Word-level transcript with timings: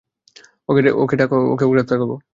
ওকে 0.69 1.15
ডাক, 1.19 1.29
ওকেও 1.53 1.71
গ্রেপ্তার 1.73 1.97
করব। 2.01 2.13